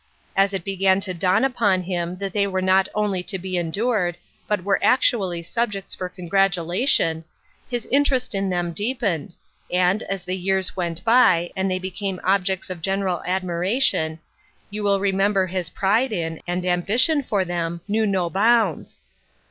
As 0.35 0.51
it 0.51 0.63
began 0.63 0.99
to 1.01 1.13
dawn 1.13 1.45
upon 1.45 1.83
him 1.83 2.17
that 2.17 2.33
they 2.33 2.47
were 2.47 2.59
not 2.59 2.89
only 2.95 3.21
to 3.21 3.37
be 3.37 3.55
endured, 3.55 4.17
but 4.47 4.63
were 4.63 4.79
actually 4.83 5.43
subjects 5.43 5.93
for 5.93 6.09
con 6.09 6.27
gratulation, 6.27 7.23
his^ 7.71 7.85
interest 7.91 8.33
in 8.33 8.49
them 8.49 8.71
deepened; 8.73 9.35
and, 9.69 10.01
as 10.01 10.25
the 10.25 10.33
years 10.35 10.75
went 10.75 11.03
by, 11.03 11.51
and 11.55 11.69
they 11.69 11.77
became 11.77 12.19
objects 12.23 12.71
of 12.71 12.81
general 12.81 13.21
admiration, 13.27 14.17
you 14.71 14.81
will 14.81 14.99
remember 14.99 15.45
his 15.45 15.69
pride 15.69 16.11
in, 16.11 16.41
and 16.47 16.65
ambition 16.65 17.21
for 17.21 17.45
them, 17.45 17.81
knew 17.87 18.07
no 18.07 18.27
bounds. 18.27 19.01